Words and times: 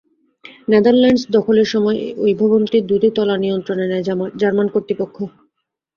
Netherlands 0.67 1.23
দখলের 1.37 1.67
সময় 1.73 1.97
এই 2.23 2.33
ভবনটির 2.41 2.83
দুটি 2.89 3.09
তলা 3.15 3.35
নিয়ন্ত্রণে 3.37 3.85
নেয় 3.87 4.05
জার্মান 4.41 4.67
কর্তৃপক্ষ। 4.73 5.17